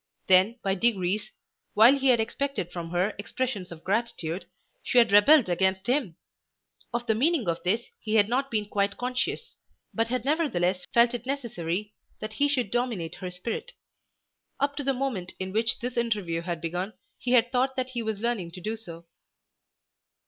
[0.25, 1.29] Then by degrees,
[1.75, 4.47] while he had expected from her expressions of gratitude,
[4.81, 6.15] she had rebelled against him!
[6.91, 9.57] Of the meaning of this he had not been quite conscious,
[9.93, 13.73] but had nevertheless felt it necessary that he should dominate her spirit.
[14.59, 18.01] Up to the moment in which this interview had begun he had thought that he
[18.01, 19.05] was learning to do so.